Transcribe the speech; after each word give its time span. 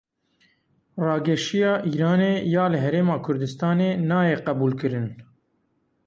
Rageşiya 1.05 1.73
Îranê 1.89 2.33
ya 2.53 2.65
li 2.71 2.79
Herêma 2.83 3.17
Kurdistanê 3.25 3.89
nayê 4.09 4.37
qebûlkirin. 4.45 5.07